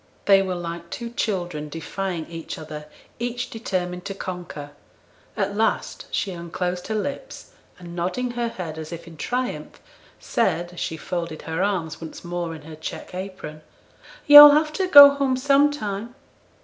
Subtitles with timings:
[0.25, 2.87] They were like two children defying each other;
[3.19, 4.71] each determined to conquer.
[5.37, 9.79] At last she unclosed her lips, and nodding her head as if in triumph,
[10.19, 13.61] said, as she folded her arms once more in her check apron,
[14.25, 16.15] 'Yo'll have to go home sometime.'